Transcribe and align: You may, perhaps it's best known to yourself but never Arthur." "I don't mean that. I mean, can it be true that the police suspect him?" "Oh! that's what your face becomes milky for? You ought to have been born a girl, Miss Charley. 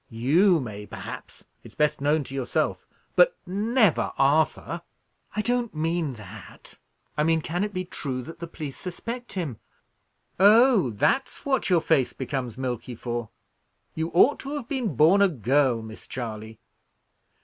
You 0.09 0.59
may, 0.59 0.87
perhaps 0.87 1.45
it's 1.63 1.75
best 1.75 2.01
known 2.01 2.23
to 2.23 2.33
yourself 2.33 2.87
but 3.15 3.37
never 3.45 4.11
Arthur." 4.17 4.81
"I 5.35 5.43
don't 5.43 5.75
mean 5.75 6.13
that. 6.13 6.79
I 7.15 7.23
mean, 7.23 7.41
can 7.41 7.63
it 7.63 7.71
be 7.71 7.85
true 7.85 8.23
that 8.23 8.39
the 8.39 8.47
police 8.47 8.75
suspect 8.79 9.33
him?" 9.33 9.59
"Oh! 10.39 10.89
that's 10.89 11.45
what 11.45 11.69
your 11.69 11.81
face 11.81 12.13
becomes 12.13 12.57
milky 12.57 12.95
for? 12.95 13.29
You 13.93 14.09
ought 14.15 14.39
to 14.39 14.55
have 14.55 14.67
been 14.67 14.95
born 14.95 15.21
a 15.21 15.29
girl, 15.29 15.83
Miss 15.83 16.07
Charley. 16.07 16.57